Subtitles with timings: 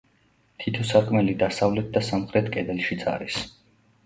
[0.63, 3.41] თითო სარკმელი დასავლეთ და სამხრეთ კედელშიც არის.